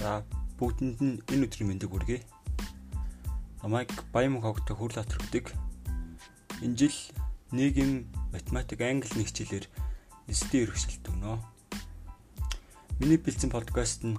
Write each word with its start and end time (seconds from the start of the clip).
За 0.00 0.24
бүгдэнд 0.56 0.98
нь 1.04 1.20
энэ 1.28 1.44
өдрийн 1.44 1.68
мэндийг 1.68 1.92
хүргэе. 1.92 2.24
Намайг 3.60 3.92
Баян 4.16 4.40
хогтой 4.40 4.72
хүрлээ 4.72 5.04
төрөгдөг. 5.04 5.52
Энэ 6.64 6.76
жил 6.80 6.96
нийгэм, 7.52 8.08
математик, 8.32 8.80
англи 8.80 9.12
нэг 9.20 9.28
хичээлээр 9.28 9.68
эсдийн 10.32 10.64
өргөжлөлт 10.64 11.04
өгнө. 11.04 11.36
Миний 12.96 13.20
бэлдсэн 13.20 13.52
подкаст 13.52 14.00
нь 14.08 14.16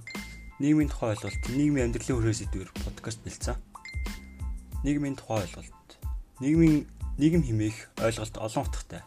нийгмийн 0.62 0.86
тухай 0.86 1.18
ойлголт, 1.18 1.42
нийгмийн 1.50 1.90
амьдралын 1.90 2.14
хүрээ 2.14 2.46
сэдвээр 2.46 2.70
подкаст 2.86 3.18
бэлдсэн. 3.26 3.58
Нийгмийн 4.86 5.18
тухай 5.18 5.42
ойлголт. 5.42 5.98
Нийгмийн 6.38 6.86
нийгэм 7.18 7.42
хэмээх 7.42 7.98
ойлголт 7.98 8.38
олон 8.38 8.62
утгатай. 8.70 9.02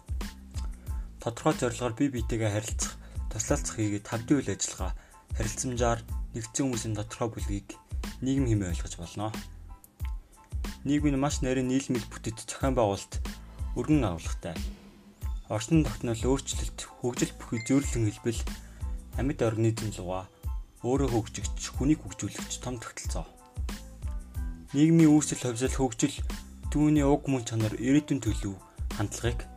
Тодорхой 1.23 1.55
зорилгоор 1.55 1.95
бие 1.95 2.11
биетэйгээ 2.11 2.51
харилцах, 2.51 2.99
туслалцах 3.31 3.79
хийгээд 3.79 4.03
тавдын 4.11 4.43
үйл 4.43 4.51
ажиллагаа 4.51 4.91
харилцамжаар 5.39 6.03
нэгдсэн 6.35 6.67
хүмүүсийн 6.67 6.99
тодорхой 6.99 7.29
бүлгийг 7.31 7.69
нийгэм 8.19 8.45
хэмээн 8.51 8.71
ойлгож 8.75 8.95
болно. 8.99 9.31
Нийгмийн 10.83 11.15
маш 11.15 11.39
нарийн 11.39 11.71
нийлмэл 11.71 12.03
бүтэц 12.11 12.43
зохион 12.43 12.75
байгуулалт 12.75 13.13
өргөн 13.79 14.03
агуулгатай. 14.03 14.55
Орчин 15.47 15.87
тогтнол 15.87 16.19
өөрчлөлт, 16.19 16.79
хөгжил 16.99 17.31
бүхий 17.39 17.63
зөөрлөн 17.63 18.11
хэлбэл 18.11 18.41
амьд 19.17 19.39
организм 19.41 19.89
луга 19.95 20.27
өөрөө 20.83 21.09
хөгжигч, 21.09 21.61
хүнийг 21.73 22.03
хөгжүүлэгч 22.03 22.53
том 22.61 22.77
тогтолцоо. 22.77 23.25
Нийгмийн 24.75 25.09
үүсэл 25.09 25.41
хувьсэл 25.41 25.79
хөгжил 25.79 26.15
түүний 26.69 27.07
уг 27.07 27.25
мөн 27.31 27.47
чанар 27.47 27.73
ирээдүйн 27.79 28.21
төлөв 28.21 28.59
хандлагыг 28.93 29.47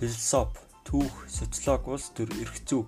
философи, 0.00 0.58
түүх, 0.88 1.14
социолог, 1.30 1.86
улс 1.86 2.10
төр, 2.16 2.32
эрх 2.42 2.56
зүй, 2.66 2.82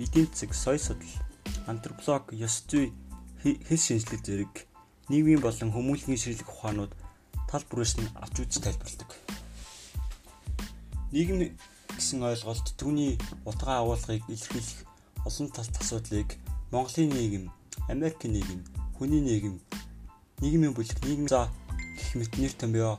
эдийн 0.00 0.30
засаг, 0.32 0.54
соёл 0.54 0.80
судлал 0.80 1.27
антрополог, 1.68 2.32
ёс 2.32 2.64
зүй, 2.64 2.96
хэл 3.44 3.78
шинжлэх 3.78 4.24
зэрэг 4.24 4.54
нийгмийн 5.12 5.40
болон 5.44 5.70
хүмүүнлэгийн 5.72 6.20
ширлэг 6.20 6.48
ухаанууд 6.48 6.92
тал 7.48 7.64
бүрээс 7.68 8.00
нь 8.00 8.12
авч 8.16 8.34
үзэж 8.40 8.64
тайлбарладаг. 8.64 9.10
Нийгэм 11.12 11.38
гэсэн 11.92 12.24
ойлголт 12.24 12.66
түүний 12.80 13.20
утгаа 13.44 13.84
агуулгыг 13.84 14.24
илэрхийлэх 14.32 14.80
олон 15.28 15.48
талт 15.52 15.74
асуудлыг 15.80 16.30
Монголын 16.72 17.12
нийгэм, 17.12 17.44
Америкийн 17.92 18.32
нийгэм, 18.36 18.60
хүний 18.96 19.22
нийгэм, 19.24 19.56
нийгмийн 20.40 20.74
бүлэг, 20.76 20.98
нийгэм 21.04 21.28
за 21.28 21.48
гэх 21.96 22.10
мэт 22.16 22.32
нэр 22.36 22.52
томьёо 22.52 22.96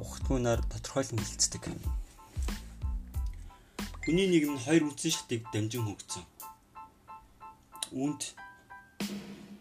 ухтгуунаар 0.00 0.60
тодорхойлон 0.68 1.20
хэлцдэг. 1.20 1.64
Хүний 4.04 4.28
нийгэм 4.28 4.52
нь 4.56 4.64
хоёр 4.64 4.82
үндсэн 4.88 5.12
шатыг 5.12 5.40
дамжин 5.52 5.84
хөгжсөн 5.88 6.24
үүнд 7.92 8.22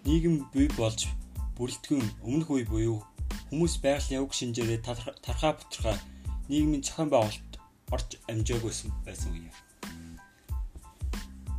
нийгэм 0.07 0.35
бий 0.53 0.67
болж 0.79 1.11
бүрэлдэхүүн 1.55 2.07
өмнөх 2.25 2.49
үе 2.49 2.65
буюу 2.65 2.99
хүмүүс 3.51 3.83
байгалийн 3.83 4.23
уг 4.23 4.31
шинжээрээ 4.33 4.79
тархаа 5.25 5.53
бутархаа 5.59 5.97
нийгмийн 6.49 6.83
зохион 6.83 7.09
байгуулалт 7.11 7.53
орж 7.91 8.09
амжаагүйсэн 8.31 8.89
байсан 9.05 9.31
үе. 9.35 9.51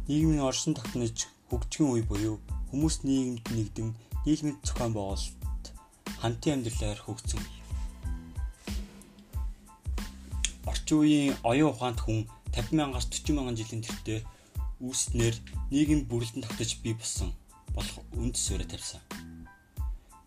Нийгмийн 0.09 0.43
оршин 0.49 0.75
тогтнож 0.75 1.29
хөгжихэн 1.49 1.93
үе 1.93 2.03
буюу 2.09 2.37
хүмүүс 2.73 3.05
нийгэмд 3.05 3.47
нэгдэн 3.57 3.89
нийгмийн 4.25 4.57
зохион 4.65 4.93
байгуулалт 4.97 5.65
хамтын 6.21 6.55
амьдралаар 6.57 7.01
хөгжсөн 7.05 7.41
үе. 7.45 7.61
Орчин 10.71 10.99
үеийн 10.99 11.37
оюун 11.45 11.73
ухаанд 11.77 12.01
хүн 12.01 12.25
50 12.57 12.77
мянгаас 12.79 13.07
40 13.13 13.37
мянган 13.37 13.57
жилийн 13.61 13.85
тэртээ 13.85 14.21
үүснээр 14.83 15.37
нийгэм 15.71 16.11
бүрэлдэн 16.11 16.43
тогтож 16.43 16.71
бий 16.83 16.95
болсон 16.99 17.31
болох 17.71 18.03
үнд 18.19 18.35
суурь 18.35 18.67
тавьсан. 18.67 18.99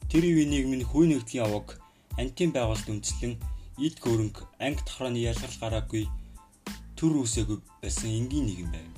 Тэр 0.07 0.23
үеийн 0.31 0.49
нийгмийн 0.49 0.87
хүй 0.87 1.11
нэгдлийн 1.11 1.43
аваг 1.43 1.83
антийн 2.15 2.55
байгуулалт 2.55 2.87
үндэслэн 2.87 3.35
эд 3.83 3.95
хөрөнгө 3.99 4.47
анги 4.63 4.79
тохрооны 4.87 5.19
ялгарл 5.19 5.59
гараагүй 5.59 6.07
төр 6.95 7.13
үсээгүй 7.19 7.59
байсан 7.83 8.09
энгийн 8.15 8.47
нийгэм 8.47 8.69
байв. 8.71 8.91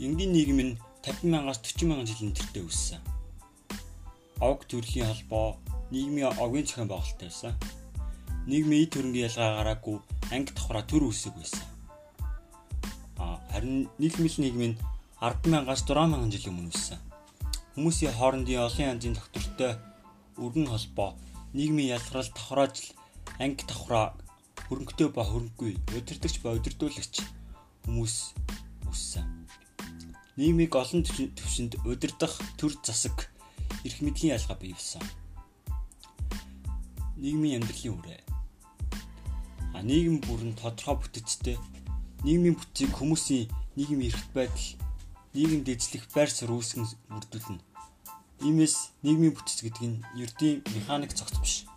Энгийн 0.00 0.32
нийгэм 0.32 0.60
нь 0.64 0.72
50 1.04 1.28
мянгаас 1.28 1.60
40 1.60 1.84
мянган 1.84 2.08
жилийн 2.08 2.32
тэртээ 2.32 2.64
үүссэн. 2.64 3.00
Овг 4.40 4.64
төрлийн 4.64 5.12
холбоо 5.12 5.60
нийгмийн 5.92 6.32
огийн 6.40 6.64
зохион 6.64 6.88
байгуулалт 6.88 7.20
байсан. 7.20 7.52
Нийгмийн 8.48 8.88
эд 8.88 8.92
хөрөнгөний 8.96 9.28
ялгаа 9.28 9.60
гараагүй 9.60 9.96
анги 10.32 10.56
тохроо 10.56 10.82
төр 10.88 11.12
үсэг 11.12 11.36
байсан 11.36 11.75
Харин 13.56 13.88
нийгмэл 13.96 14.36
нийгэм 14.36 14.64
нь 14.68 14.76
100000-аас 15.16 15.88
6000 15.88 16.28
жилийн 16.28 16.52
өмнө 16.52 16.76
үүссэн. 16.76 17.00
Хүмүүсийн 17.72 18.12
хоорондын 18.12 18.60
олон 18.68 18.84
янзын 18.92 19.16
доктортой 19.16 19.72
өргөн 20.36 20.68
холбоо, 20.68 21.16
нийгмийн 21.56 21.96
ялгарл 21.96 22.28
тохироож 22.36 22.92
анги 23.40 23.64
давхраа 23.64 24.12
хөрөнгөтэй 24.68 25.08
ба 25.08 25.24
хөрөнгөгүй, 25.24 25.72
удирдахч 25.96 26.36
ба 26.44 26.52
удирдуулагч 26.52 27.24
хүмүүс 27.88 28.36
үссэн. 28.92 29.24
Нийгмийг 30.36 30.76
олон 30.76 31.00
төвшөнд 31.08 31.80
удирдах 31.88 32.36
төр 32.60 32.76
засаг 32.84 33.32
эрх 33.88 34.04
мэдлийн 34.04 34.36
ялгаа 34.36 34.60
бий 34.60 34.76
болсон. 34.76 35.00
Нийгмийн 37.16 37.64
амьдралын 37.64 37.96
үрээ. 38.04 38.20
А 39.72 39.80
нийгэм 39.80 40.20
бүр 40.28 40.44
нь 40.44 40.58
тодорхой 40.60 41.00
бүтэцтэй 41.00 41.56
нийгмийн 42.26 42.58
бүтцийг 42.58 42.90
хүмүүсийн 42.90 43.46
нийгмийн 43.78 44.10
эрхт 44.10 44.30
байдал, 44.34 44.68
нийгэмд 45.30 45.70
эзлэх 45.70 46.10
байр 46.10 46.26
суурь 46.26 46.58
үүсгэн 46.58 46.82
бүрдүүлнэ. 47.06 47.62
Иймээс 48.42 48.98
нийгмийн 49.06 49.30
бүтц 49.30 49.62
гэдэг 49.62 49.84
нь 49.86 50.02
ердийн 50.18 50.58
механик 50.74 51.14
цогц 51.14 51.38
биш. 51.38 51.70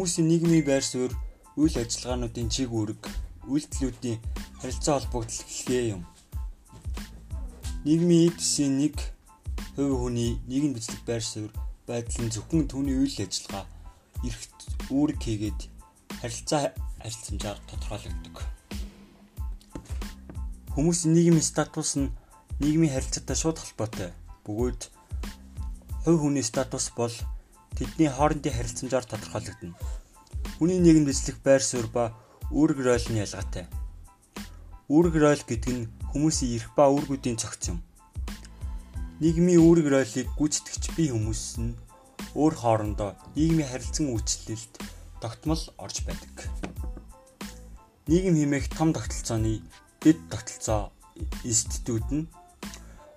Хүмүүсийн 0.00 0.32
нийгмийн 0.32 0.64
байр 0.64 0.80
суурь, 0.80 1.12
үйл 1.60 1.76
ажиллагаануудын 1.76 2.48
чиг 2.48 2.72
үүрэг, 2.72 3.04
үйлдэлүүдийн 3.52 4.18
харилцаа 4.64 4.96
холбогдол 4.96 5.44
хэлхээ 5.44 5.92
юм. 5.92 6.02
Нийгмийн 7.84 8.32
эд 8.32 8.40
засгийн 8.40 8.80
нэг 8.80 8.96
хувь 9.76 10.08
хүний 10.08 10.40
нийгэмд 10.48 10.80
эзлэх 10.80 11.04
байр 11.04 11.20
суурь 11.20 11.52
байдал 11.84 12.24
нь 12.24 12.32
зөвхөн 12.32 12.64
түүний 12.64 12.96
үйл 12.96 13.16
ажиллагаа, 13.20 13.68
эрхт 14.24 14.56
үүрэг 14.88 15.20
хийгээд 15.20 15.60
харилцаа 16.16 16.72
харилцамжаар 17.04 17.60
тодорхойлогддог. 17.68 18.36
Хүмүүсийн 20.74 21.14
нийгмийн 21.14 21.46
статус 21.46 21.94
нь 21.94 22.10
нийгмийн 22.58 22.90
харилцаатай 22.94 23.36
шууд 23.38 23.62
холбоотой. 23.62 24.10
Бөгөөд 24.42 24.80
хувь 26.02 26.18
хүний 26.18 26.42
статус 26.42 26.90
бол 26.98 27.14
тэдний 27.78 28.10
хоорондын 28.10 28.50
харилцамжаар 28.50 29.06
тодорхойлогдно. 29.06 29.78
Хүний 30.58 30.82
нийгэмд 30.82 31.14
эзлэх 31.14 31.38
байр 31.46 31.62
суурь 31.62 31.86
ба 31.94 32.10
үүрэг 32.50 32.82
ройл 32.82 33.06
нь 33.06 33.22
ялгаатай. 33.22 33.70
Үүрэг 34.90 35.14
ройл 35.14 35.42
гэдэг 35.46 35.72
нь 35.78 35.88
хүмүүсийн 36.10 36.58
эрх 36.58 36.74
ба 36.74 36.90
үүргүүдийн 36.90 37.38
цогц 37.38 37.70
юм. 37.70 37.78
Нийгмийн 39.22 39.62
үүрэг 39.62 39.86
ройлыг 39.94 40.26
гүйцэтгэгч 40.34 40.84
бие 40.98 41.14
хүмүүс 41.14 41.62
нь 41.62 41.78
өөр 42.34 42.54
хоорондоо 42.58 43.14
нийгмийн 43.38 43.70
харилцан 43.70 44.10
үйлчлэлд 44.10 44.82
тогтмол 45.22 45.62
орж 45.78 46.02
байдаг. 46.02 46.34
Нийгэм 48.10 48.34
хэмээх 48.34 48.74
том 48.74 48.90
тогтолцооны 48.90 49.62
дэд 50.04 50.20
тогтолцоо 50.28 50.92
институт 51.48 52.04
нь 52.12 52.28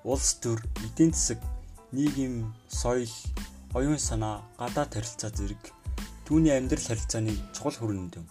улс 0.08 0.40
төр, 0.40 0.64
эдийн 0.88 1.12
засаг, 1.12 1.44
нийгэм, 1.92 2.56
соёл, 2.72 3.12
оюун 3.76 4.00
санаа, 4.00 4.48
гадаад 4.56 4.96
харилцаа 4.96 5.32
зэрэг 5.36 5.60
түүний 6.24 6.56
амьдрал 6.56 6.88
харилцааны 6.88 7.36
чухал 7.52 7.76
хүрээнд 7.76 8.24
юм. 8.24 8.28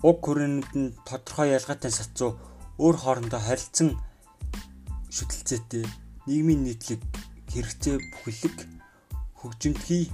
Уг 0.00 0.18
хүрээнд 0.24 0.72
нь 0.72 0.96
тодорхой 1.04 1.52
ялгаатай 1.52 1.92
сацуу 1.92 2.40
өөр 2.80 2.96
хоорондоо 2.96 3.40
харилцан 3.44 4.00
шүтэлцээтэй 5.12 5.84
нийгмийн 6.24 6.64
нийтлэг 6.64 7.04
хэрэгцээ 7.52 7.96
бүхэлэг 8.00 8.56
хөгжимтгий 9.36 10.08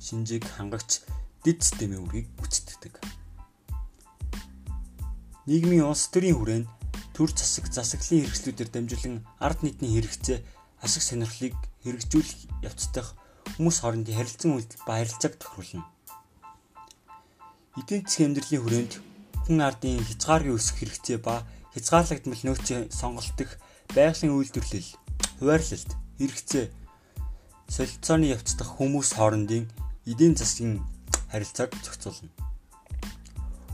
шинжийг 0.00 0.48
хангагч 0.48 1.04
дэд 1.44 1.60
системийн 1.60 2.08
үрийг 2.08 2.32
гүйцэтгэдэг. 2.40 2.94
Нийгмийн 5.44 5.84
улс 5.84 6.08
төрийн 6.08 6.40
хүрээнд 6.40 6.75
төр 7.16 7.32
засаг 7.32 7.72
засаглалын 7.72 8.28
хэрэгслүүдээр 8.28 8.70
дамжуулан 8.76 9.16
ард 9.40 9.64
нийтний 9.64 9.88
хэрэгцээ 9.96 10.38
ашиг 10.84 11.00
сонирхлыг 11.00 11.56
хэрэгжүүлэх 11.80 12.40
явцдах 12.68 13.16
хүмүүс 13.56 13.80
хоорондын 13.80 14.18
харилцан 14.20 14.52
үйлдэл 14.52 14.84
ба 14.84 15.00
харилцааг 15.00 15.34
тохируулна. 15.40 15.88
Эдийн 17.80 18.04
засгийн 18.04 18.36
амьдралын 18.36 18.60
хүрээнд 18.60 18.92
хүн 19.48 19.58
ардын 19.64 20.04
хязгаарыг 20.04 20.52
өсгөх 20.60 20.78
хэрэгцээ 20.84 21.18
ба 21.24 21.40
хязгаарлагдмал 21.72 22.42
нөөцийн 22.44 22.92
сонголт 22.92 23.32
дэх 23.40 23.56
байгалийн 23.96 24.36
үйлдвэрлэл, 24.36 24.90
хуваарлалт, 25.40 25.90
хэрэгцээ 26.20 26.64
солилцооны 27.68 28.26
явцдах 28.34 28.76
хүмүүс 28.76 29.16
хоорондын 29.16 29.64
эдийн 30.04 30.34
засгийн 30.36 30.84
харилцааг 31.32 31.72
зохицуулна. 31.80 32.28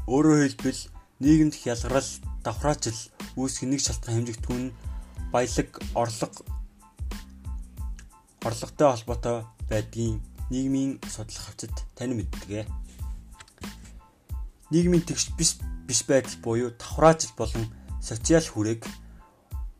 Өөрөөр 0.07 0.41
хэлбэл 0.47 0.81
нийгэмд 1.23 1.55
хялгарал, 1.59 2.11
давхраачлал 2.45 3.01
үүсгэх 3.39 3.69
нэг 3.71 3.81
шалтгаан 3.81 4.17
хэмжигдэхүүн 4.23 4.63
нь 4.69 4.75
баялаг, 5.33 5.71
орлого, 5.95 6.45
орлоготой 8.45 8.89
холбоотой 8.93 9.39
байдгийн 9.71 10.21
нийгмийн 10.51 11.01
судлах 11.09 11.47
хавцад 11.47 11.73
тань 11.97 12.15
мэддэг. 12.19 12.69
Нийгмийн 14.71 15.07
тэгш 15.07 15.33
биш 15.39 15.57
биш 15.89 16.05
байдал 16.05 16.37
буюу 16.45 16.71
давхраажил 16.77 17.33
болон 17.37 17.65
социал 18.03 18.45
хүрээг 18.45 18.85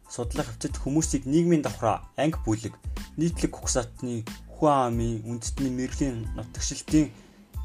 судлах 0.09 0.47
хавцад 0.49 0.77
хүмүүсийг 0.77 1.27
нийгмийн 1.27 1.63
давхраа, 1.63 2.09
анги 2.17 2.39
бүлэг, 2.45 2.75
нийтлэг 3.17 3.53
хугацаатны 3.53 4.25
хүн 4.57 4.71
амын 4.71 5.15
үндэсний 5.29 5.73
мэрэглийн 5.75 6.33
нутагшилтын 6.37 7.13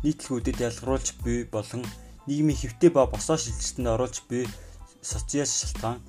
нийтлгүүдэд 0.04 0.60
ялгаруулж 0.68 1.08
буй 1.24 1.46
болон 1.46 1.84
нийгмийн 2.28 2.60
хэвтэй 2.60 2.90
ба 2.92 3.08
босоо 3.08 3.38
шилжилтэнд 3.38 3.94
оруулж 3.96 4.24
буй 4.30 4.44
социал 5.12 5.52
шалтгаан 5.60 6.00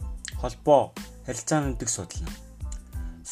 холбоо 0.41 0.83
харилцаануудыг 1.27 1.89
судлана. 1.89 2.33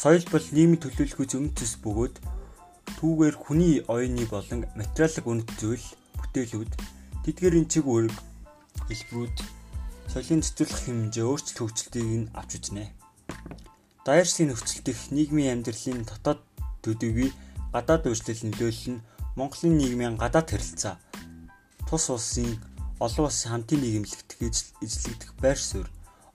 Соёл 0.01 0.25
бол 0.31 0.45
нийгмийн 0.55 0.81
төлөвлөгөө 0.83 1.27
зөвнөт 1.31 1.55
зэс 1.59 1.73
бөгөөд 1.83 2.15
түүгээр 2.97 3.35
хүний 3.43 3.75
оюуны 3.93 4.25
болон 4.31 4.59
материалын 4.79 5.27
үнэт 5.31 5.49
зүйл 5.59 5.85
бүтээлүүд 6.19 6.71
тэдгэрийн 7.25 7.67
чиг 7.71 7.85
үүрэг 7.89 8.15
хэлбэрүүд 8.87 9.37
соёлын 10.11 10.45
цэцэрлэх 10.45 10.81
хэмжээ 10.85 11.25
өөрчлөлт 11.27 11.59
хөгжилтийг 11.59 12.07
нь 12.21 12.31
авч 12.39 12.51
үзнэ. 12.57 12.85
Дайрсын 14.05 14.47
нөхцөл 14.53 14.81
дэх 14.87 14.99
нийгмийн 15.11 15.59
амьдралын 15.59 16.07
дотоод 16.07 16.41
төдийгүй 16.85 17.29
гадаад 17.75 18.07
үйлчлэл 18.07 18.47
нөлөөлөл 18.47 18.87
нь 18.95 19.03
Монголын 19.35 19.75
нийгмийн 19.77 20.15
гадаад 20.15 20.47
харилцаа 20.49 20.95
тус 21.89 22.05
улсын 22.09 22.55
олон 22.99 23.29
улсын 23.29 23.51
хамтын 23.51 23.81
нийгэмлэгдэх 23.81 24.39
эзлэгдэх 24.81 25.31
байр 25.37 25.59
суурь 25.59 25.91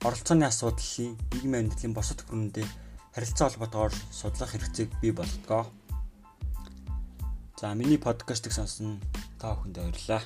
оролцооны 0.07 0.45
асуудлын 0.47 1.15
нийгмийн 1.31 1.67
амьдралын 1.67 1.95
босод 1.95 2.19
хүрээндээ 2.23 2.67
харилцаа 3.15 3.47
холбоотойгоор 3.47 3.93
судлах 4.11 4.51
хэрэгцээг 4.51 4.89
бий 5.01 5.11
болгодог. 5.15 5.67
За 7.59 7.73
миний 7.75 7.99
подкастыг 7.99 8.51
сонсон 8.55 8.99
та 9.39 9.55
бүхэнд 9.55 9.75
баярлалаа. 9.79 10.23